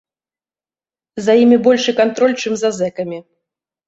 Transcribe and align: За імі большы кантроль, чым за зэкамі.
За 1.25 1.35
імі 1.43 1.57
большы 1.67 1.91
кантроль, 1.99 2.33
чым 2.47 2.57
за 2.63 2.69
зэкамі. 2.79 3.21